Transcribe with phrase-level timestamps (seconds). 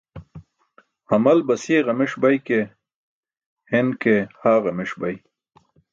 [1.09, 2.59] Hamal basiye ġameṣ bay ke,
[3.71, 5.15] hen ki haa ġameṣ bay.